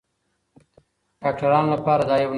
[1.21, 2.29] ډاکټرانو لپاره دا یو نوښت دی.